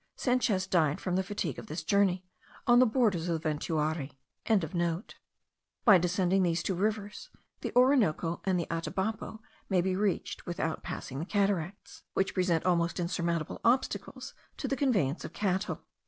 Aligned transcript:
Sanchez 0.15 0.65
died, 0.65 0.99
from 0.99 1.15
the 1.15 1.21
fatigue 1.21 1.59
of 1.59 1.67
this 1.67 1.83
journey, 1.83 2.25
on 2.65 2.79
the 2.79 2.87
borders 2.87 3.29
of 3.29 3.39
the 3.39 3.49
Ventuari.) 3.49 4.13
By 5.85 5.97
descending 5.99 6.41
these 6.41 6.63
two 6.63 6.73
rivers, 6.73 7.29
the 7.59 7.71
Orinoco 7.75 8.41
and 8.43 8.59
the 8.59 8.65
Atabapo 8.71 9.41
may 9.69 9.79
be 9.79 9.95
reached 9.95 10.47
without 10.47 10.81
passing 10.81 11.19
the 11.19 11.25
great 11.25 11.33
cataracts, 11.33 12.01
which 12.15 12.33
present 12.33 12.65
almost 12.65 12.99
insurmountable 12.99 13.61
obstacles 13.63 14.33
to 14.57 14.67
the 14.67 14.75
conveyance 14.75 15.23
of 15.23 15.33
cattle. 15.33 15.83